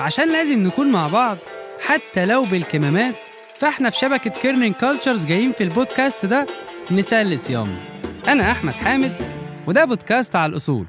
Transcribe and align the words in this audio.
عشان 0.00 0.32
لازم 0.32 0.58
نكون 0.62 0.92
مع 0.92 1.08
بعض 1.08 1.38
حتى 1.86 2.26
لو 2.26 2.44
بالكمامات 2.44 3.14
فاحنا 3.58 3.90
في 3.90 3.98
شبكة 3.98 4.30
Kerning 4.30 4.72
Cultures 4.72 5.26
جايين 5.26 5.52
في 5.52 5.64
البودكاست 5.64 6.26
ده 6.26 6.46
نسلي 6.90 7.36
صيام 7.36 7.76
أنا 8.28 8.50
أحمد 8.52 8.72
حامد 8.72 9.32
وده 9.66 9.84
بودكاست 9.84 10.36
على 10.36 10.50
الأصول. 10.50 10.86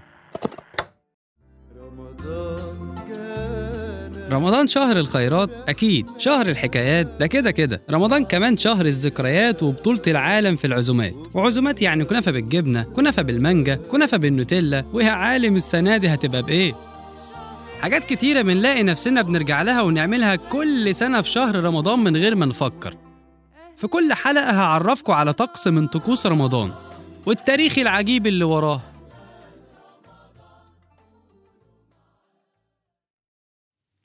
رمضان 4.31 4.67
شهر 4.67 4.97
الخيرات 4.97 5.49
أكيد 5.69 6.07
شهر 6.17 6.49
الحكايات 6.49 7.07
ده 7.19 7.27
كده 7.27 7.51
كده. 7.51 7.81
رمضان 7.91 8.25
كمان 8.25 8.57
شهر 8.57 8.85
الذكريات 8.85 9.63
وبطولة 9.63 10.01
العالم 10.07 10.55
في 10.55 10.67
العزومات. 10.67 11.13
وعزومات 11.33 11.81
يعني 11.81 12.05
كنافة 12.05 12.31
بالجبنة 12.31 12.83
كنافة 12.83 13.21
بالمانجا 13.21 13.75
كنافة 13.75 14.17
بالنوتيلا. 14.17 14.85
ويا 14.93 15.09
عالم 15.11 15.55
السنة 15.55 15.97
دي 15.97 16.07
هتبقى 16.07 16.43
بإيه؟ 16.43 16.75
حاجات 17.81 18.03
كتيرة 18.03 18.41
بنلاقي 18.41 18.83
نفسنا 18.83 19.21
بنرجع 19.21 19.61
لها 19.61 19.81
ونعملها 19.81 20.35
كل 20.35 20.95
سنة 20.95 21.21
في 21.21 21.29
شهر 21.29 21.55
رمضان 21.55 21.99
من 21.99 22.17
غير 22.17 22.35
ما 22.35 22.45
نفكر. 22.45 22.95
في 23.77 23.87
كل 23.87 24.13
حلقة 24.13 24.51
هعرفكم 24.51 25.13
على 25.13 25.33
طقس 25.33 25.67
من 25.67 25.87
طقوس 25.87 26.25
رمضان. 26.25 26.71
والتاريخ 27.25 27.77
العجيب 27.79 28.27
اللي 28.27 28.43
وراه. 28.45 28.81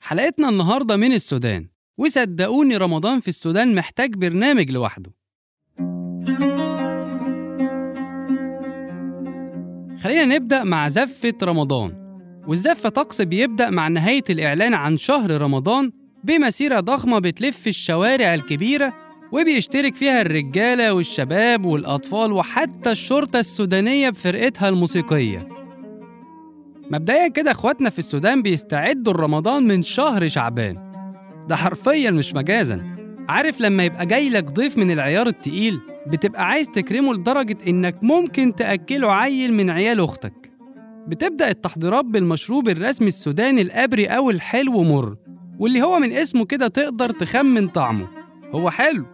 حلقتنا 0.07 0.49
النهاردة 0.49 0.95
من 0.95 1.13
السودان. 1.13 1.67
وصدقوني 1.97 2.77
رمضان 2.77 3.19
في 3.19 3.27
السودان 3.27 3.75
محتاج 3.75 4.13
برنامج 4.15 4.71
لوحده. 4.71 5.11
خلينا 10.03 10.25
نبدأ 10.25 10.63
مع 10.63 10.87
زفة 10.87 11.33
رمضان. 11.43 11.93
والزفة 12.47 12.89
طقس 12.89 13.21
بيبدأ 13.21 13.69
مع 13.69 13.87
نهاية 13.87 14.23
الإعلان 14.29 14.73
عن 14.73 14.97
شهر 14.97 15.41
رمضان 15.41 15.91
بمسيرة 16.23 16.79
ضخمة 16.79 17.19
بتلف 17.19 17.67
الشوارع 17.67 18.33
الكبيرة 18.33 18.93
وبيشترك 19.31 19.95
فيها 19.95 20.21
الرجالة 20.21 20.93
والشباب 20.93 21.65
والأطفال 21.65 22.31
وحتى 22.31 22.91
الشرطة 22.91 23.39
السودانية 23.39 24.09
بفرقتها 24.09 24.69
الموسيقية. 24.69 25.64
مبدئيا 26.91 27.27
كده 27.27 27.51
إخواتنا 27.51 27.89
في 27.89 27.99
السودان 27.99 28.41
بيستعدوا 28.41 29.13
لرمضان 29.13 29.67
من 29.67 29.81
شهر 29.83 30.27
شعبان. 30.27 30.91
ده 31.47 31.55
حرفيا 31.55 32.11
مش 32.11 32.33
مجازا. 32.33 32.95
عارف 33.29 33.61
لما 33.61 33.83
يبقى 33.83 34.05
جاي 34.05 34.29
لك 34.29 34.43
ضيف 34.43 34.77
من 34.77 34.91
العيار 34.91 35.27
التقيل 35.27 35.79
بتبقى 36.07 36.47
عايز 36.47 36.67
تكرمه 36.67 37.13
لدرجة 37.13 37.57
إنك 37.67 38.03
ممكن 38.03 38.55
تأكله 38.55 39.11
عيل 39.11 39.53
من 39.53 39.69
عيال 39.69 39.99
أختك. 39.99 40.51
بتبدأ 41.07 41.49
التحضيرات 41.49 42.05
بالمشروب 42.05 42.69
الرسمي 42.69 43.07
السوداني 43.07 43.61
الأبري 43.61 44.05
أو 44.05 44.29
الحلو 44.29 44.83
مر 44.83 45.15
واللي 45.59 45.81
هو 45.81 45.99
من 45.99 46.11
اسمه 46.11 46.45
كده 46.45 46.67
تقدر 46.67 47.11
تخمن 47.11 47.67
طعمه. 47.67 48.07
هو 48.55 48.69
حلو 48.69 49.05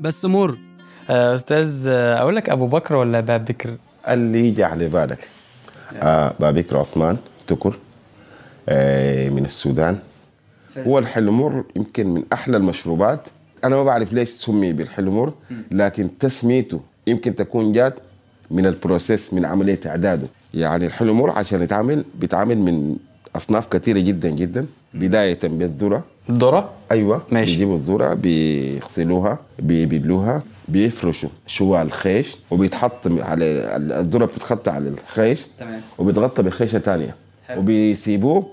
بس 0.00 0.24
مر. 0.24 0.58
آه، 1.10 1.34
أستاذ 1.34 1.84
آه، 1.88 2.18
أقول 2.18 2.36
لك 2.36 2.50
أبو 2.50 2.66
بكر 2.66 2.94
ولا 2.96 3.20
باب 3.20 3.44
بكر؟ 3.44 3.76
اللي 4.08 4.48
يجي 4.48 4.64
على 4.64 4.88
بالك. 4.88 5.28
آه 5.96 6.34
بابكر 6.40 6.78
عثمان 6.78 7.16
تكر 7.46 7.78
آه 8.68 9.28
من 9.28 9.44
السودان. 9.44 9.98
هو 10.78 10.98
الحلمر 10.98 11.64
يمكن 11.76 12.06
من 12.06 12.22
أحلى 12.32 12.56
المشروبات. 12.56 13.28
أنا 13.64 13.76
ما 13.76 13.84
بعرف 13.84 14.12
ليش 14.12 14.28
سمي 14.28 14.72
بالحلمر 14.72 15.32
لكن 15.70 16.18
تسميته 16.18 16.80
يمكن 17.06 17.34
تكون 17.34 17.72
جات 17.72 17.94
من 18.50 18.66
البروسيس 18.66 19.34
من 19.34 19.44
عملية 19.44 19.80
إعداده. 19.86 20.26
يعني 20.54 20.86
الحلمر 20.86 21.30
عشان 21.30 21.62
يتعمل 21.62 22.04
بيتعمل 22.14 22.58
من 22.58 22.96
أصناف 23.36 23.66
كثيرة 23.66 23.98
جدا 23.98 24.30
جدا. 24.30 24.66
بداية 24.94 25.38
بالذرة. 25.42 26.04
الذرة؟ 26.30 26.70
أيوه. 26.90 27.22
ماشي. 27.30 27.52
بيجيبوا 27.52 27.76
الذرة 27.76 28.14
بيغسلوها 28.14 29.38
بيبلوها 29.58 30.42
بيفرشوا. 30.68 31.28
شوى 31.46 31.82
الخيش؟ 31.82 32.36
وبيتحط 32.50 33.06
على 33.06 33.44
الذرة 34.00 34.24
بتتخطى 34.24 34.70
على 34.70 34.88
الخيش. 34.88 35.46
تمام. 35.58 35.80
وبيتغطى 35.98 36.42
بخيشة 36.42 36.78
ثانية. 36.78 37.16
وبيسيبوه 37.56 38.46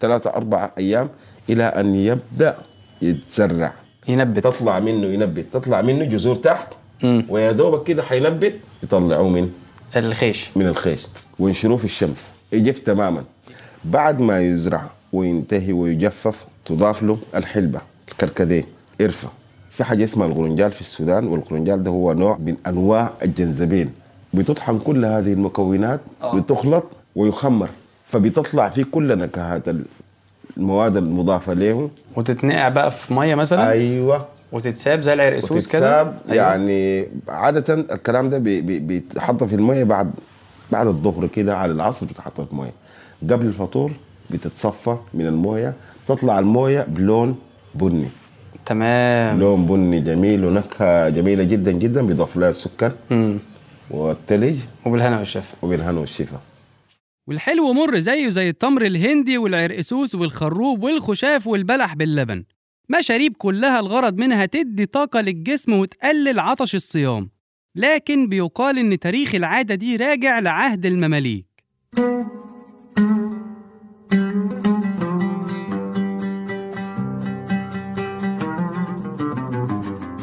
ثلاثة 0.00 0.30
أربع 0.30 0.70
أيام 0.78 1.08
إلى 1.50 1.64
أن 1.64 1.94
يبدأ 1.94 2.56
يتزرع. 3.02 3.72
ينبت. 4.08 4.44
تطلع 4.44 4.80
منه 4.80 5.06
ينبت. 5.06 5.46
تطلع 5.52 5.82
منه 5.82 6.04
جذور 6.04 6.36
تحت. 6.36 6.66
ويا 7.28 7.52
دوبك 7.52 7.84
كده 7.84 8.02
حينبت 8.02 8.54
يطلعوه 8.82 9.28
من 9.28 9.50
الخيش. 9.96 10.50
من 10.56 10.66
الخيش. 10.66 11.06
وينشروه 11.38 11.76
في 11.76 11.84
الشمس. 11.84 12.28
يجف 12.52 12.78
تماما. 12.78 13.24
بعد 13.84 14.20
ما 14.20 14.40
يزرع 14.40 14.82
وينتهي 15.12 15.72
ويجفف 15.72 16.44
تضاف 16.64 17.02
له 17.02 17.18
الحلبة 17.34 17.80
الكركديه 18.12 18.64
قرفة. 19.00 19.28
في 19.70 19.84
حاجة 19.84 20.04
اسمها 20.04 20.26
الغرنجال 20.26 20.70
في 20.70 20.80
السودان 20.80 21.26
والغرنجال 21.26 21.82
ده 21.82 21.90
هو 21.90 22.12
نوع 22.12 22.36
من 22.38 22.56
أنواع 22.66 23.10
الجنزبيل. 23.22 23.88
بتطحن 24.34 24.78
كل 24.78 25.04
هذه 25.04 25.32
المكونات 25.32 26.00
بتخلط 26.34 26.84
ويخمر 27.16 27.68
فبتطلع 28.06 28.68
فيه 28.68 28.84
كل 28.84 29.18
نكهات 29.18 29.62
المواد 30.56 30.96
المضافة 30.96 31.52
له. 31.52 31.90
وتتنقع 32.16 32.68
بقى 32.68 32.90
في 32.90 33.14
مية 33.14 33.34
مثلا؟ 33.34 33.70
أيوة. 33.70 34.26
وتتساب 34.52 35.00
زي 35.00 35.12
العرقسوس 35.12 35.66
كده؟ 35.68 36.02
وتتساب 36.02 36.18
يعني 36.36 37.06
عادة 37.28 37.74
الكلام 37.74 38.30
ده 38.30 38.38
بي- 38.38 38.60
بي- 38.60 38.78
بيتحط 38.78 39.44
في 39.44 39.54
المية 39.54 39.84
بعد 39.84 40.10
بعد 40.72 40.86
الظهر 40.86 41.26
كده 41.26 41.56
على 41.56 41.72
العصر 41.72 42.06
بتحط 42.06 42.40
في 42.40 42.46
المية. 42.52 42.72
قبل 43.30 43.46
الفطور 43.46 43.92
بتتصفى 44.30 44.96
من 45.14 45.26
الموية 45.26 45.74
تطلع 46.08 46.38
الموية 46.38 46.82
بلون 46.88 47.38
بني. 47.74 48.08
تمام. 48.66 49.40
لون 49.40 49.66
بني 49.66 50.00
جميل 50.00 50.44
ونكهة 50.44 51.08
جميلة 51.08 51.44
جدا 51.44 51.72
جدا 51.72 52.02
بيضاف 52.02 52.36
لها 52.36 52.50
السكر 52.50 52.92
مم. 53.10 53.38
والثلج 53.90 54.56
وبالهنا 54.86 55.18
والشفا. 55.18 55.54
وبالهنا 55.62 56.00
والشفا. 56.00 56.40
والحلو 57.28 57.72
مر 57.72 57.98
زيه 57.98 58.28
زي 58.28 58.48
التمر 58.48 58.86
الهندي 58.86 59.38
والعرقسوس 59.38 60.14
والخروب 60.14 60.82
والخشاف 60.82 61.46
والبلح 61.46 61.94
باللبن. 61.94 62.44
مشاريب 62.88 63.36
كلها 63.36 63.80
الغرض 63.80 64.18
منها 64.18 64.46
تدي 64.46 64.86
طاقة 64.86 65.20
للجسم 65.20 65.72
وتقلل 65.72 66.38
عطش 66.40 66.74
الصيام. 66.74 67.30
لكن 67.76 68.28
بيقال 68.28 68.78
إن 68.78 68.98
تاريخ 68.98 69.34
العادة 69.34 69.74
دي 69.74 69.96
راجع 69.96 70.38
لعهد 70.38 70.86
المماليك. 70.86 71.46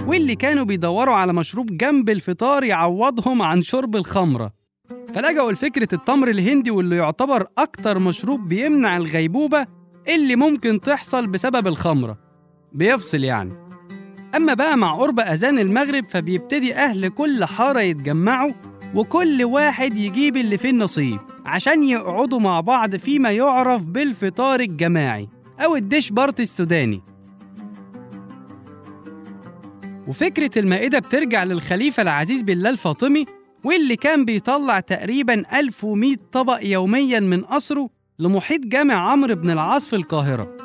واللي 0.10 0.36
كانوا 0.36 0.66
بيدوروا 0.66 1.14
على 1.14 1.34
مشروب 1.34 1.78
جنب 1.78 2.10
الفطار 2.10 2.64
يعوضهم 2.64 3.42
عن 3.42 3.62
شرب 3.62 3.96
الخمرة. 3.96 4.52
فلجأوا 5.14 5.52
لفكرة 5.52 5.88
التمر 5.94 6.30
الهندي 6.30 6.72
واللي 6.72 6.96
يعتبر 6.96 7.46
أكتر 7.58 8.00
مشروب 8.00 8.50
بيمنع 8.50 8.98
الغيبوبة 8.98 9.66
اللي 10.16 10.36
ممكن 10.36 10.82
تحصل 10.82 11.28
بسبب 11.28 11.68
الخمرة. 11.68 12.18
بيفصل 12.74 13.24
يعني. 13.24 13.54
أما 14.36 14.54
بقى 14.54 14.78
مع 14.78 14.94
قرب 14.96 15.20
أذان 15.20 15.60
المغرب 15.60 16.06
فبيبتدي 16.10 16.76
أهل 16.76 17.08
كل 17.10 17.46
حارة 17.46 17.80
يتجمعوا 17.80 18.52
وكل 18.96 19.44
واحد 19.44 19.98
يجيب 19.98 20.38
اللي 20.38 20.58
فيه 20.58 20.70
النصيب 20.70 21.20
عشان 21.46 21.84
يقعدوا 21.84 22.40
مع 22.40 22.60
بعض 22.60 22.96
فيما 22.96 23.32
يعرف 23.32 23.86
بالفطار 23.86 24.60
الجماعي 24.60 25.30
أو 25.66 25.76
الديش 25.76 26.12
بارتي 26.12 26.42
السوداني. 26.44 27.09
وفكرة 30.10 30.60
المائدة 30.60 31.00
بترجع 31.00 31.44
للخليفة 31.44 32.04
العزيز 32.04 32.42
بالله 32.42 32.70
الفاطمي 32.70 33.26
واللي 33.64 33.96
كان 33.96 34.26
بيطلع 34.26 34.80
تقريبا 34.80 35.44
1100 35.60 36.16
طبق 36.32 36.60
يوميا 36.64 37.20
من 37.20 37.42
قصره 37.42 37.90
لمحيط 38.20 38.62
جامع 38.66 39.12
عمرو 39.12 39.36
بن 39.36 39.50
العاص 39.50 39.88
في 39.88 39.96
القاهرة 39.96 40.58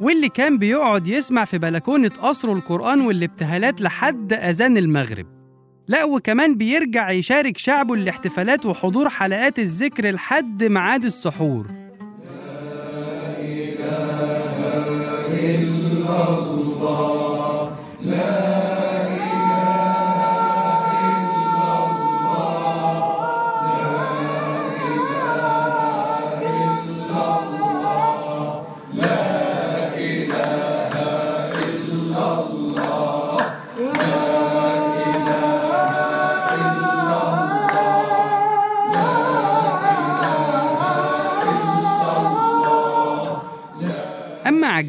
واللي 0.00 0.28
كان 0.28 0.58
بيقعد 0.58 1.06
يسمع 1.06 1.44
في 1.44 1.58
بلكونة 1.58 2.08
قصره 2.08 2.52
القرآن 2.52 3.00
والابتهالات 3.00 3.80
لحد 3.80 4.32
أذان 4.32 4.76
المغرب. 4.76 5.26
لا 5.88 6.04
وكمان 6.04 6.56
بيرجع 6.56 7.10
يشارك 7.10 7.58
شعبه 7.58 7.94
الاحتفالات 7.94 8.66
وحضور 8.66 9.08
حلقات 9.08 9.58
الذكر 9.58 10.10
لحد 10.10 10.64
ميعاد 10.64 11.04
السحور. 11.04 11.66
لا 11.66 13.38
إله 13.38 14.22
إلا 15.54 16.38
الله. 16.38 17.21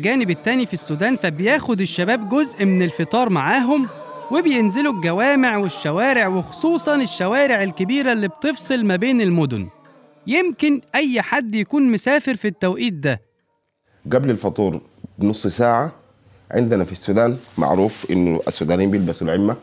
الجانب 0.04 0.30
التاني 0.30 0.66
في 0.66 0.74
السودان 0.74 1.16
فبياخد 1.16 1.82
الشباب 1.82 2.30
جزء 2.30 2.66
من 2.66 2.82
الفطار 2.82 3.30
معاهم 3.30 3.90
وبينزلوا 4.32 4.94
الجوامع 4.94 5.58
والشوارع 5.58 6.28
وخصوصا 6.28 6.96
الشوارع 6.96 7.64
الكبيرة 7.64 8.12
اللي 8.12 8.28
بتفصل 8.28 8.86
ما 8.86 8.96
بين 8.96 9.22
المدن. 9.22 9.68
يمكن 10.28 10.82
أي 10.96 11.22
حد 11.22 11.56
يكون 11.56 11.92
مسافر 11.92 12.36
في 12.36 12.48
التوقيت 12.48 12.94
ده. 12.94 13.22
قبل 14.12 14.30
الفطور 14.30 14.82
بنص 15.20 15.48
ساعة 15.48 15.92
عندنا 16.52 16.84
في 16.84 16.92
السودان 16.92 17.38
معروف 17.58 18.12
إنه 18.12 18.40
السودانيين 18.48 18.92
بيلبسوا 18.92 19.28
العمة. 19.28 19.56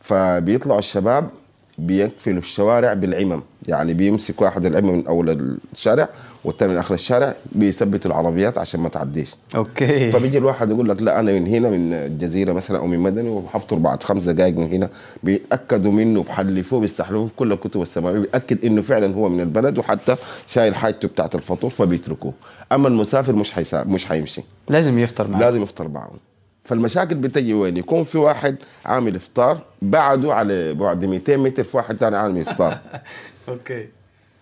فبيطلعوا 0.00 0.78
الشباب 0.78 1.30
بيقفلوا 1.78 2.38
الشوارع 2.38 2.92
بالعمم. 2.92 3.42
يعني 3.68 3.94
بيمسك 3.94 4.42
واحد 4.42 4.66
العمة 4.66 4.92
من 4.92 5.06
اول 5.06 5.56
الشارع 5.72 6.08
والثاني 6.44 6.72
من 6.72 6.78
آخر 6.78 6.94
الشارع 6.94 7.34
بيثبتوا 7.52 8.10
العربيات 8.10 8.58
عشان 8.58 8.80
ما 8.80 8.88
تعديش. 8.88 9.34
أوكي. 9.56 10.08
فبيجي 10.08 10.38
الواحد 10.38 10.70
يقول 10.70 10.88
لك 10.88 11.02
لا 11.02 11.20
أنا 11.20 11.32
من 11.32 11.46
هنا 11.46 11.70
من 11.70 11.92
الجزيرة 11.92 12.52
مثلا 12.52 12.78
أو 12.78 12.86
من 12.86 12.98
مدني 12.98 13.28
وحفطر 13.28 13.76
بعد 13.76 14.02
خمس 14.02 14.24
دقائق 14.24 14.56
من 14.56 14.72
هنا. 14.72 14.88
بيأكدوا 15.22 15.92
منه 15.92 16.22
بحلفوه 16.22 16.80
بيستحلفوه 16.80 17.26
في 17.26 17.32
كل 17.36 17.52
الكتب 17.52 17.82
السماوية 17.82 18.18
بيأكد 18.20 18.64
إنه 18.64 18.82
فعلا 18.82 19.14
هو 19.14 19.28
من 19.28 19.40
البلد 19.40 19.78
وحتى 19.78 20.16
شايل 20.46 20.74
حاجته 20.74 21.08
بتاعت 21.08 21.34
الفطور 21.34 21.70
فبيتركوه. 21.70 22.32
أما 22.72 22.88
المسافر 22.88 23.32
مش 23.32 23.52
حيسا... 23.52 23.84
مش 23.84 24.06
حيمشي. 24.06 24.42
لازم 24.68 24.98
يفطر 24.98 25.28
معاه 25.28 25.40
لازم 25.40 25.62
يفطر 25.62 25.88
معهم 25.88 26.16
فالمشاكل 26.64 27.14
بتجي 27.14 27.54
وين؟ 27.54 27.76
يكون 27.76 28.04
في 28.04 28.18
واحد 28.18 28.56
عامل 28.84 29.16
إفطار 29.16 29.58
بعده 29.82 30.34
على 30.34 30.74
بعد 30.74 31.04
200 31.04 31.36
متر 31.36 31.64
في 31.64 31.76
واحد 31.76 31.96
ثاني 31.96 32.16
عامل 32.16 32.40
إفطار. 32.40 32.78
أوكي. 33.48 33.88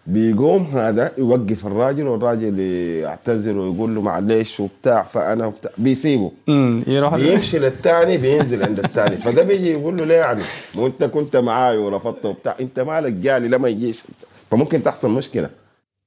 بيقوم 0.06 0.62
هذا 0.64 1.12
يوقف 1.18 1.66
الراجل 1.66 2.06
والراجل 2.08 2.58
يعتذر 3.02 3.58
ويقول 3.58 3.94
له 3.94 4.02
معلش 4.02 4.60
وبتاع 4.60 5.02
فأنا 5.02 5.46
وبتاع 5.46 5.70
بيسيبه. 5.78 6.32
امم 6.48 6.82
يروح 6.86 7.14
بيمشي 7.14 7.58
للثاني 7.58 8.16
بينزل 8.16 8.62
عند 8.62 8.78
الثاني 8.78 9.16
فده 9.16 9.42
بيجي 9.42 9.70
يقول 9.70 9.96
له 9.96 10.04
ليه 10.04 10.14
يعني؟ 10.14 10.42
مو 10.76 10.86
أنت 10.86 11.04
كنت 11.04 11.36
معاي 11.36 11.78
ورفضت 11.78 12.26
وبتاع 12.26 12.56
أنت 12.60 12.80
مالك 12.80 13.12
جالي 13.12 13.48
لما 13.48 13.68
يجيش؟ 13.68 14.02
فممكن 14.50 14.82
تحصل 14.82 15.10
مشكلة. 15.10 15.50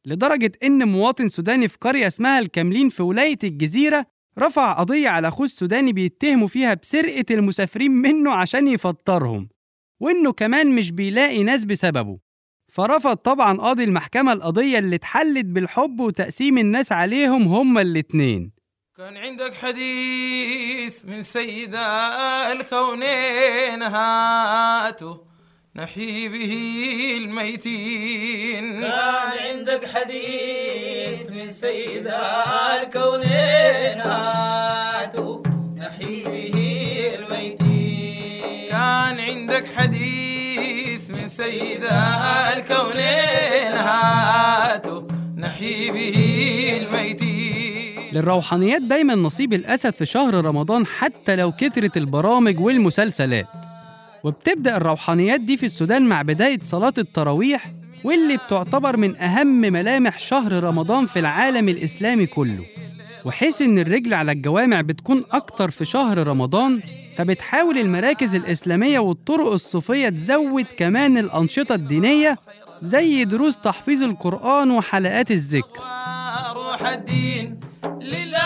لدرجة 0.05 0.51
إن 0.63 0.87
مواطن 0.87 1.27
سوداني 1.27 1.67
في 1.67 1.77
قرية 1.81 2.07
اسمها 2.07 2.39
الكاملين 2.39 2.89
في 2.89 3.03
ولاية 3.03 3.39
الجزيرة 3.43 4.05
رفع 4.39 4.73
قضية 4.73 5.09
على 5.09 5.27
أخوه 5.27 5.45
السوداني 5.45 5.93
بيتهموا 5.93 6.47
فيها 6.47 6.73
بسرقة 6.73 7.25
المسافرين 7.31 7.91
منه 7.91 8.31
عشان 8.31 8.67
يفطرهم 8.67 9.49
وإنه 10.01 10.31
كمان 10.33 10.75
مش 10.75 10.91
بيلاقي 10.91 11.43
ناس 11.43 11.65
بسببه. 11.65 12.19
فرفض 12.71 13.15
طبعا 13.15 13.57
قاضي 13.57 13.83
المحكمة 13.83 14.33
القضية 14.33 14.79
اللي 14.79 14.95
اتحلت 14.95 15.45
بالحب 15.45 15.99
وتقسيم 15.99 16.57
الناس 16.57 16.91
عليهم 16.91 17.43
هما 17.43 17.81
الاتنين. 17.81 18.51
كان 18.97 19.17
عندك 19.17 19.53
حديث 19.53 21.05
من 21.05 21.23
سيدة 21.23 21.79
الكونين 22.51 23.81
هاتوا 23.83 25.17
نحيي 25.77 26.29
به 26.29 26.53
الميتين. 27.17 28.81
كان 28.81 29.31
عندك 29.49 29.85
حديث 29.93 31.31
من 31.31 31.51
سيدة 31.51 32.17
الكونين 32.81 33.99
هاتوا 34.01 35.43
نحيي 35.77 36.23
به 36.23 36.55
الميتين. 37.19 38.69
كان 38.69 39.19
عندك 39.19 39.65
حديث 39.75 41.11
من 41.11 41.29
سيدة 41.29 41.89
الكونين 42.53 43.73
هاتوا 43.73 45.01
نحيي 45.37 45.91
به 45.91 46.17
الميتين. 46.81 48.13
للروحانيات 48.13 48.81
دايما 48.81 49.15
نصيب 49.15 49.53
الأسد 49.53 49.95
في 49.95 50.05
شهر 50.05 50.33
رمضان 50.45 50.85
حتى 50.85 51.35
لو 51.35 51.51
كترت 51.51 51.97
البرامج 51.97 52.59
والمسلسلات. 52.59 53.74
وبتبدأ 54.25 54.77
الروحانيات 54.77 55.41
دي 55.41 55.57
في 55.57 55.65
السودان 55.65 56.01
مع 56.01 56.21
بداية 56.21 56.59
صلاة 56.61 56.93
التراويح 56.97 57.71
واللي 58.03 58.37
بتعتبر 58.37 58.97
من 58.97 59.15
أهم 59.17 59.47
ملامح 59.61 60.19
شهر 60.19 60.63
رمضان 60.63 61.05
في 61.05 61.19
العالم 61.19 61.69
الإسلامي 61.69 62.25
كله. 62.25 62.65
وحيث 63.25 63.61
إن 63.61 63.79
الرجل 63.79 64.13
على 64.13 64.31
الجوامع 64.31 64.81
بتكون 64.81 65.23
أكتر 65.31 65.71
في 65.71 65.85
شهر 65.85 66.27
رمضان 66.27 66.81
فبتحاول 67.17 67.77
المراكز 67.77 68.35
الإسلامية 68.35 68.99
والطرق 68.99 69.51
الصوفية 69.51 70.09
تزود 70.09 70.65
كمان 70.77 71.17
الأنشطة 71.17 71.75
الدينية 71.75 72.37
زي 72.81 73.23
دروس 73.25 73.57
تحفيظ 73.57 74.03
القرآن 74.03 74.71
وحلقات 74.71 75.31
الذكر. 75.31 75.79
روح 76.55 76.87
الدين 76.87 77.59
لله. 78.01 78.44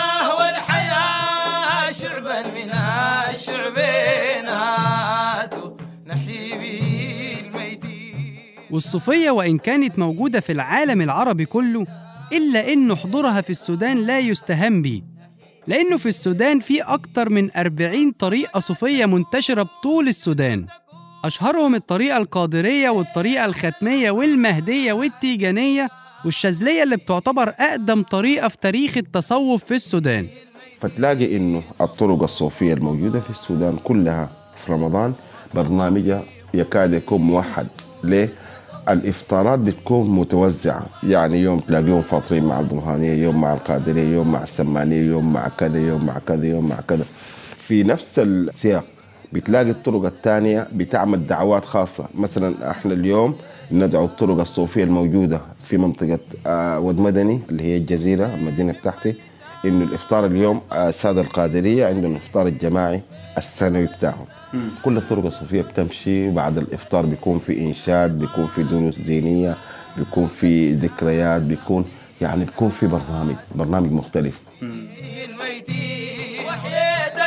والصوفية 8.70 9.30
وإن 9.30 9.58
كانت 9.58 9.98
موجودة 9.98 10.40
في 10.40 10.52
العالم 10.52 11.00
العربي 11.00 11.44
كله 11.44 11.86
إلا 12.32 12.72
إن 12.72 12.94
حضورها 12.94 13.40
في 13.40 13.50
السودان 13.50 14.06
لا 14.06 14.18
يستهان 14.18 14.82
بيه 14.82 15.02
لأنه 15.66 15.96
في 15.96 16.08
السودان 16.08 16.60
في 16.60 16.82
أكتر 16.82 17.28
من 17.28 17.50
40 17.56 18.12
طريقة 18.12 18.60
صوفية 18.60 19.06
منتشرة 19.06 19.62
بطول 19.62 20.08
السودان. 20.08 20.66
أشهرهم 21.24 21.74
الطريقة 21.74 22.16
القادرية 22.16 22.90
والطريقة 22.90 23.44
الختمية 23.44 24.10
والمهدية 24.10 24.92
والتيجانية 24.92 25.88
والشاذلية 26.24 26.82
اللي 26.82 26.96
بتعتبر 26.96 27.48
أقدم 27.48 28.02
طريقة 28.02 28.48
في 28.48 28.56
تاريخ 28.60 28.96
التصوف 28.96 29.64
في 29.64 29.74
السودان. 29.74 30.26
فتلاقي 30.80 31.36
إنه 31.36 31.62
الطرق 31.80 32.22
الصوفية 32.22 32.74
الموجودة 32.74 33.20
في 33.20 33.30
السودان 33.30 33.76
كلها 33.84 34.30
في 34.56 34.72
رمضان 34.72 35.14
برنامجها 35.54 36.22
يكاد 36.54 36.92
يكون 36.92 37.20
موحد. 37.20 37.66
ليه؟ 38.04 38.32
الإفطارات 38.92 39.58
بتكون 39.58 40.10
متوزعة. 40.10 40.86
يعني 41.02 41.40
يوم 41.42 41.60
تلاقيهم 41.60 42.00
فاطرين 42.02 42.44
مع 42.44 42.60
البرهانية 42.60 43.12
يوم 43.12 43.40
مع 43.40 43.52
القادرية 43.54 44.14
يوم 44.14 44.32
مع 44.32 44.42
السمانية 44.42 45.02
يوم 45.02 45.32
مع 45.32 45.48
كذا 45.48 45.78
يوم 45.78 46.06
مع 46.06 46.18
كذا 46.26 46.46
يوم 46.46 46.68
مع 46.68 46.76
كذا. 46.88 47.04
في 47.56 47.82
نفس 47.82 48.18
السياق 48.18 48.84
بتلاقي 49.32 49.70
الطرق 49.70 50.04
الثانية 50.04 50.68
بتعمل 50.72 51.26
دعوات 51.26 51.64
خاصة. 51.64 52.04
مثلا 52.14 52.70
إحنا 52.70 52.92
اليوم 52.94 53.34
ندعو 53.72 54.04
الطرق 54.04 54.40
الصوفية 54.40 54.84
الموجودة 54.84 55.40
في 55.64 55.76
منطقة 55.78 56.18
آه، 56.46 56.78
ود 56.80 56.98
مدني 57.00 57.40
اللي 57.50 57.62
هي 57.62 57.76
الجزيرة 57.76 58.34
المدينة 58.34 58.72
بتاعتي 58.72 59.14
إنه 59.64 59.84
الإفطار 59.84 60.26
اليوم 60.26 60.60
آه، 60.72 60.88
السادة 60.88 61.20
القادرية 61.20 61.86
عندهم 61.86 62.12
الافطار 62.12 62.46
الجماعي 62.46 63.02
السنوي 63.38 63.86
بتاعهم. 63.86 64.26
كل 64.82 64.96
الطرق 64.96 65.26
الصوفية 65.26 65.62
بتمشي. 65.62 66.30
بعد 66.30 66.58
الإفطار 66.58 67.06
بيكون 67.06 67.38
في 67.38 67.58
إنشاد 67.60 68.18
بيكون 68.18 68.46
في 68.46 68.62
دروس 68.62 68.98
دينية 68.98 69.56
بيكون 69.96 70.26
في 70.26 70.72
ذكريات 70.72 71.42
بيكون 71.42 71.84
يعني 72.20 72.44
بيكون 72.44 72.68
في 72.68 72.86
برنامج 72.86 73.34
برنامج 73.54 73.92
مختلف. 73.92 74.40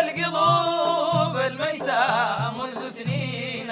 القلوب 0.04 1.36
الميتة 1.38 2.04
منذ 2.58 2.90
سنين 2.90 3.70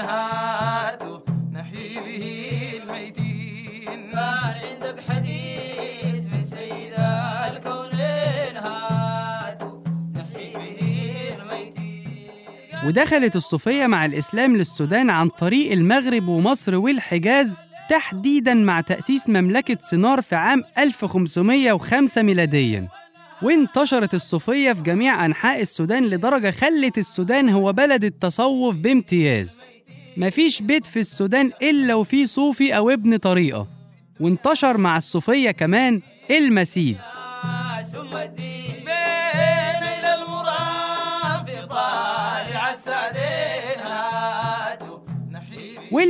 ودخلت 12.86 13.36
الصوفية 13.36 13.88
مع 13.88 14.06
الإسلام 14.06 14.58
للسودان 14.58 15.10
عن 15.10 15.30
طريق 15.30 15.72
المغرب 15.72 16.28
ومصر 16.28 16.76
والحجاز 16.76 17.58
تحديدا 17.90 18.54
مع 18.54 18.82
تأسيس 18.82 19.30
مملكة 19.30 19.78
صنار 19.82 20.22
في 20.22 20.36
عام 20.36 20.64
1505 20.78 22.22
ميلاديا. 22.22 22.88
وانتشرت 23.42 24.14
الصوفية 24.14 24.74
في 24.74 24.82
جميع 24.82 25.26
أنحاء 25.26 25.62
السودان 25.62 26.06
لدرجة 26.06 26.52
خلت 26.52 26.98
السودان 26.98 27.50
هو 27.50 27.74
بلد 27.74 28.04
التصوف 28.04 28.76
بامتياز. 28.76 29.60
مفيش 30.18 30.62
بيت 30.62 30.86
في 30.86 31.00
السودان 31.00 31.52
إلا 31.62 31.96
وفيه 31.96 32.26
صوفي 32.26 32.78
أو 32.78 32.90
ابن 32.90 33.18
طريقة. 33.18 33.68
وانتشر 34.20 34.78
مع 34.78 34.98
الصوفية 34.98 35.52
كمان 35.52 36.02
المسيد. 36.32 36.98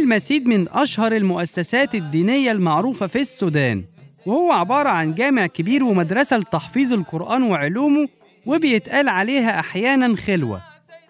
والمسيد 0.01 0.47
من 0.47 0.67
أشهر 0.69 1.15
المؤسسات 1.15 1.95
الدينية 1.95 2.51
المعروفة 2.51 3.07
في 3.07 3.19
السودان. 3.19 3.83
وهو 4.25 4.51
عبارة 4.51 4.89
عن 4.89 5.13
جامع 5.13 5.47
كبير 5.47 5.83
ومدرسة 5.83 6.37
لتحفيظ 6.37 6.93
القرآن 6.93 7.43
وعلومه 7.43 8.07
وبيتقال 8.45 9.09
عليها 9.09 9.59
أحيانا 9.59 10.15
خلوة. 10.15 10.61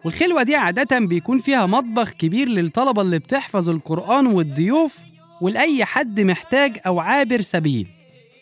والخلوة 0.06 0.44
دي 0.44 0.56
عادة 0.56 1.00
بيكون 1.00 1.40
فيها 1.40 1.66
مطبخ 1.66 2.10
كبير 2.12 2.50
للطلبة 2.50 3.02
اللي 3.02 3.20
بتحفظ 3.20 3.70
القرآن 3.70 4.28
والضيوف 4.28 4.98
ولأي 5.42 5.86
حد 5.86 6.20
محتاج 6.20 6.78
أو 6.86 7.00
عابر 7.00 7.42
سبيل. 7.42 7.88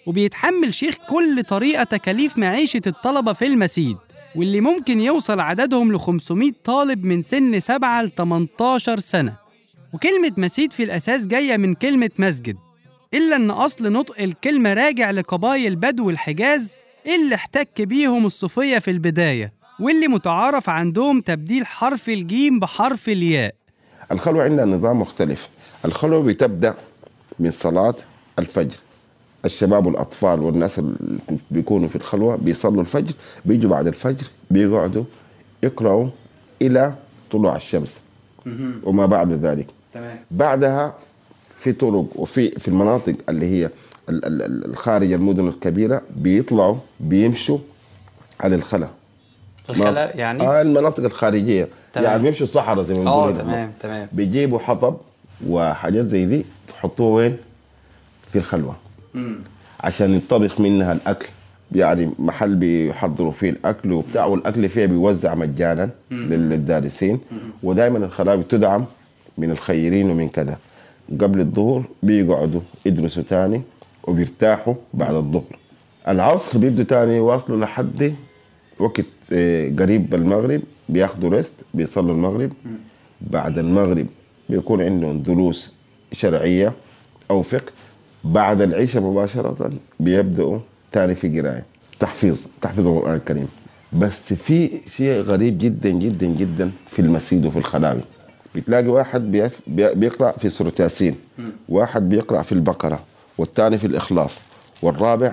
وبيتحمل 0.05 0.73
شيخ 0.73 0.95
كل 1.09 1.43
طريقة 1.43 1.83
تكاليف 1.83 2.37
معيشة 2.37 2.81
الطلبة 2.87 3.33
في 3.33 3.45
المسيد 3.45 3.97
واللي 4.35 4.61
ممكن 4.61 5.01
يوصل 5.01 5.39
عددهم 5.39 5.93
ل 5.93 5.99
500 5.99 6.51
طالب 6.63 7.03
من 7.05 7.21
سن 7.21 7.59
7 7.59 8.01
ل 8.01 8.09
18 8.17 8.99
سنة. 8.99 9.48
وكلمة 9.93 10.31
مسيد 10.37 10.73
في 10.73 10.83
الأساس 10.83 11.27
جاية 11.27 11.57
من 11.57 11.73
كلمة 11.73 12.09
مسجد 12.19 12.57
إلا 13.13 13.35
إن 13.35 13.51
أصل 13.51 13.91
نطق 13.91 14.21
الكلمة 14.21 14.73
راجع 14.73 15.11
لقبائل 15.11 15.75
بدو 15.75 16.09
الحجاز 16.09 16.75
اللي 17.05 17.35
احتك 17.35 17.81
بيهم 17.81 18.25
الصوفية 18.25 18.79
في 18.79 18.91
البداية 18.91 19.53
واللي 19.79 20.07
متعارف 20.07 20.69
عندهم 20.69 21.21
تبديل 21.21 21.65
حرف 21.65 22.09
الجيم 22.09 22.59
بحرف 22.59 23.09
الياء. 23.09 23.55
الخلوة 24.11 24.43
عندنا 24.43 24.65
نظام 24.65 25.01
مختلف. 25.01 25.49
الخلوة 25.85 26.23
بتبدأ 26.23 26.75
من 27.39 27.51
صلاة 27.51 27.95
الفجر. 28.39 28.75
الشباب 29.45 29.85
والأطفال 29.85 30.41
والناس 30.41 30.79
اللي 30.79 31.19
بيكونوا 31.51 31.87
في 31.87 31.95
الخلوة 31.95 32.35
بيصلوا 32.35 32.81
الفجر 32.81 33.13
بيجوا 33.45 33.69
بعد 33.69 33.87
الفجر 33.87 34.27
بيقعدوا 34.51 35.03
يقرأوا 35.63 36.07
إلى 36.61 36.93
طلوع 37.31 37.55
الشمس. 37.55 38.01
وما 38.83 39.05
بعد 39.05 39.33
ذلك. 39.33 39.67
تمام. 39.93 40.17
بعدها 40.31 40.95
في 41.55 41.71
طرق 41.71 42.05
وفي 42.15 42.49
في 42.51 42.67
المناطق 42.67 43.15
اللي 43.29 43.45
هي 43.45 43.65
ال- 44.09 44.25
ال- 44.25 44.41
ال- 44.41 44.65
الخارج 44.65 45.11
المدن 45.11 45.47
الكبيرة 45.47 46.01
بيطلعوا 46.15 46.75
بيمشوا 46.99 47.57
على 48.39 48.55
الخلا. 48.55 48.87
الخلا 49.69 50.17
يعني؟ 50.17 50.41
آه 50.47 50.61
المناطق 50.61 51.03
الخارجية. 51.03 51.67
تمام. 51.93 52.05
يعني 52.07 52.23
بيمشوا 52.23 52.43
الصحراء 52.45 52.83
زي 52.83 52.93
ما 52.93 52.99
آه 52.99 53.03
بنقول 53.31 53.43
تمام. 53.43 53.71
تمام. 53.79 54.07
بيجيبوا 54.11 54.59
حطب 54.59 54.97
وحاجات 55.47 56.07
زي 56.07 56.25
دي 56.25 56.45
يحطوها 56.69 57.15
وين؟ 57.15 57.37
في 58.31 58.37
الخلوة. 58.37 58.75
عشان 59.79 60.13
ينطبخ 60.13 60.59
منها 60.61 60.93
الأكل. 60.93 61.27
يعني 61.71 62.09
محل 62.19 62.55
بيحضروا 62.55 63.31
فيه 63.31 63.49
الأكل 63.49 63.91
وبتاع 63.91 64.25
والأكل 64.25 64.69
فيها 64.69 64.85
بيوزع 64.85 65.35
مجانا 65.35 65.89
للدارسين. 66.11 67.19
ودائما 67.63 67.97
الخلاوي 67.97 68.43
تدعم 68.43 68.85
من 69.39 69.51
الخيرين 69.51 70.09
ومن 70.09 70.29
كذا. 70.29 70.57
قبل 71.21 71.39
الظهر 71.39 71.83
بيقعدوا 72.03 72.61
يدرسوا 72.85 73.23
تاني 73.23 73.61
وبيرتاحوا 74.03 74.73
بعد 74.93 75.15
الظهر. 75.15 75.57
العصر 76.07 76.59
بيبدوا 76.59 76.83
تاني 76.83 77.15
يواصلوا 77.15 77.59
لحد 77.59 78.13
وقت 78.79 79.05
آه، 79.33 79.71
قريب 79.79 80.15
المغرب 80.15 80.61
بياخدوا 80.89 81.29
ريست 81.29 81.53
بيصلوا 81.73 82.15
المغرب. 82.15 82.51
بعد 83.21 83.57
المغرب 83.57 84.07
بيكون 84.49 84.81
عندهم 84.81 85.19
دروس 85.23 85.73
شرعية 86.11 86.73
أو 87.31 87.41
فقه. 87.41 87.71
بعد 88.23 88.61
العشاء 88.61 89.03
مباشرة 89.03 89.71
بيبدأوا 89.99 90.59
تاني 90.91 91.15
في 91.15 91.41
قراية 91.41 91.65
تحفيظ 91.99 92.41
تحفيظ 92.61 92.87
القرآن 92.87 93.15
الكريم. 93.15 93.47
بس 93.93 94.33
في 94.33 94.69
شيء 94.87 95.21
غريب 95.21 95.57
جدا 95.57 95.89
جدا 95.89 96.27
جدا 96.27 96.71
في 96.87 96.99
المسيد 97.01 97.45
وفي 97.45 97.57
الخلاوي. 97.57 98.01
بتلاقي 98.55 98.87
واحد 98.87 99.31
بيف 99.31 99.59
بي- 99.67 99.93
بيقرأ 99.95 100.31
في 100.31 100.49
سورة 100.49 100.73
ياسين 100.79 101.15
واحد 101.69 102.09
بيقرأ 102.09 102.41
في 102.41 102.51
البقرة 102.51 102.99
والثاني 103.37 103.77
في 103.77 103.87
الإخلاص 103.87 104.37
والرابع 104.81 105.31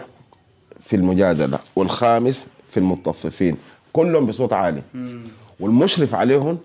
في 0.80 0.96
المجادلة 0.96 1.58
والخامس 1.76 2.46
في 2.70 2.76
المطففين 2.76 3.56
كلهم 3.92 4.26
بصوت 4.26 4.52
عالي. 4.52 4.82
والمشرف 5.61 6.14
عليهم 6.14 6.58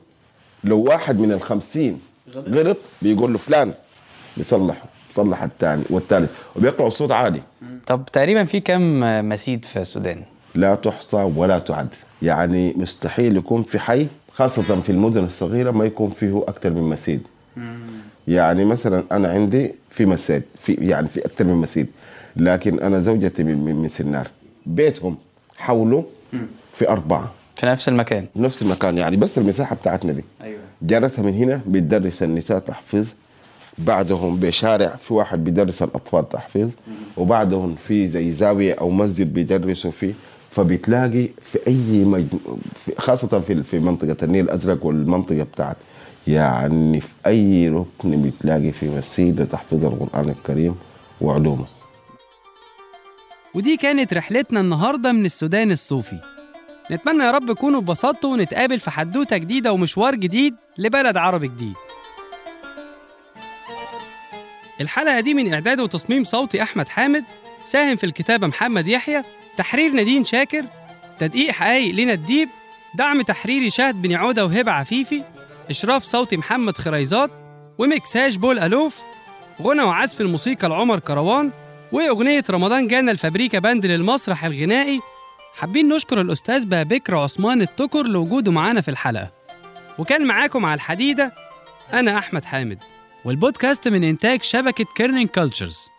لو 0.63 0.79
واحد 0.79 1.19
من 1.19 1.31
الخمسين 1.31 1.99
غلط. 2.35 2.77
بيقول 3.01 3.31
له 3.31 3.37
فلان 3.37 3.73
بيصلحه 4.37 4.85
صلح 5.15 5.43
الثاني 5.43 5.83
والثالث 5.89 6.31
وبيقرأوا 6.55 6.89
بصوت 6.89 7.11
عالي. 7.11 7.41
طب 7.87 8.03
تقريبا 8.13 8.43
في 8.43 8.59
كام 8.59 8.99
مسيد 9.29 9.65
في 9.65 9.79
السودان؟ 9.81 10.23
لا 10.55 10.75
تحصى 10.75 11.17
ولا 11.35 11.59
تعد. 11.59 11.87
يعني 12.21 12.73
مستحيل 12.77 13.37
يكون 13.37 13.63
في 13.63 13.79
حي 13.79 14.07
خاصة 14.33 14.81
في 14.81 14.89
المدن 14.91 15.23
الصغيرة 15.23 15.71
ما 15.71 15.85
يكون 15.85 16.09
فيه 16.09 16.43
أكثر 16.47 16.69
من 16.69 16.81
مسيد 16.83 17.21
يعني 18.27 18.65
مثلا 18.65 19.03
أنا 19.11 19.27
عندي 19.31 19.75
في 19.89 20.05
مسجد 20.05 20.43
في 20.59 20.73
يعني 20.73 21.07
في 21.07 21.25
أكثر 21.25 21.45
من 21.45 21.53
مسجد 21.55 21.87
لكن 22.35 22.79
أنا 22.79 22.99
زوجتي 22.99 23.43
من, 23.43 23.75
من, 23.75 23.87
سنار. 23.87 24.27
بيتهم 24.65 25.17
حوله 25.57 26.05
في 26.73 26.89
أربعة. 26.89 27.31
في 27.55 27.65
نفس 27.65 27.89
المكان. 27.89 28.25
في 28.33 28.41
نفس 28.41 28.61
المكان 28.61 28.97
يعني 28.97 29.17
بس 29.17 29.37
المساحة 29.37 29.75
بتاعتنا 29.75 30.11
دي. 30.13 30.23
أيوه. 30.43 30.59
جارتها 30.81 31.21
من 31.21 31.33
هنا 31.33 31.61
بتدرس 31.67 32.23
النساء 32.23 32.59
تحفيظ 32.59 33.09
بعدهم 33.77 34.37
بشارع 34.37 34.95
في 34.95 35.13
واحد 35.13 35.43
بيدرس 35.43 35.83
الأطفال 35.83 36.29
تحفيظ 36.29 36.69
وبعدهم 37.17 37.75
في 37.75 38.07
زي 38.07 38.31
زاوية 38.31 38.73
أو 38.73 38.89
مسجد 38.89 39.33
بيدرسوا 39.33 39.91
فيه. 39.91 40.13
فبتلاقي 40.51 41.29
في 41.41 41.59
أي 41.67 42.03
مج... 42.05 42.25
في 42.85 42.91
خاصة 42.97 43.39
في 43.39 43.63
في 43.63 43.79
منطقة 43.79 44.17
النيل 44.23 44.45
الأزرق 44.45 44.85
والمنطقة 44.85 45.43
بتاعت 45.43 45.77
يعني 46.27 46.99
في 46.99 47.13
أي 47.27 47.69
ركن 47.69 48.21
بتلاقي 48.21 48.71
في 48.71 48.89
مسجد 48.89 49.41
لتحفيظ 49.41 49.85
القرآن 49.85 50.29
الكريم 50.29 50.75
وعلومه. 51.21 51.65
ودي 53.55 53.77
كانت 53.77 54.13
رحلتنا 54.13 54.59
النهاردة 54.59 55.11
من 55.11 55.25
السودان 55.25 55.71
الصوفي. 55.71 56.19
نتمنى 56.91 57.23
يا 57.23 57.31
رب 57.31 57.53
تكونوا 57.53 57.79
اتبسطتوا 57.79 58.33
ونتقابل 58.33 58.79
في 58.79 58.91
حدوتة 58.91 59.37
جديدة 59.37 59.73
ومشوار 59.73 60.15
جديد 60.15 60.55
لبلد 60.77 61.17
عربي 61.17 61.47
جديد. 61.47 61.73
الحلقة 64.81 65.19
دي 65.19 65.33
من 65.33 65.53
إعداد 65.53 65.79
وتصميم 65.79 66.23
صوتي 66.23 66.61
أحمد 66.63 66.89
حامد 66.89 67.23
ساهم 67.65 67.95
في 67.95 68.03
الكتابة 68.05 68.47
محمد 68.47 68.87
يحيى 68.87 69.23
تحرير 69.57 69.91
نادين 69.91 70.25
شاكر 70.25 70.65
تدقيق 71.19 71.51
حقايق 71.51 71.95
لينا 71.95 72.13
الديب 72.13 72.49
دعم 72.95 73.21
تحريري 73.21 73.69
شهد 73.69 74.01
بن 74.01 74.13
عودة 74.13 74.45
وهبة 74.45 74.71
عفيفي 74.71 75.23
إشراف 75.69 76.03
صوتي 76.03 76.37
محمد 76.37 76.77
خريزات 76.77 77.31
ومكساج 77.77 78.37
بول 78.37 78.59
ألوف 78.59 78.99
غنى 79.61 79.81
وعزف 79.81 80.21
الموسيقى 80.21 80.69
لعمر 80.69 80.99
كروان 80.99 81.51
وأغنية 81.91 82.43
رمضان 82.49 82.87
جانا 82.87 83.11
الفابريكا 83.11 83.59
باند 83.59 83.85
للمسرح 83.85 84.45
الغنائي. 84.45 84.99
حابين 85.55 85.89
نشكر 85.89 86.21
الأستاذ 86.21 86.65
بابكر 86.65 87.17
عثمان 87.17 87.61
التكر 87.61 88.07
لوجوده 88.07 88.51
معانا 88.51 88.81
في 88.81 88.91
الحلقة. 88.91 89.31
وكان 89.99 90.25
معاكم 90.25 90.65
على 90.65 90.75
الحديدة 90.75 91.33
أنا 91.93 92.17
أحمد 92.17 92.45
حامد 92.45 92.83
والبودكاست 93.25 93.87
من 93.87 94.03
إنتاج 94.03 94.41
شبكة 94.41 94.85
Kerning 94.95 95.27
Cultures 95.27 95.90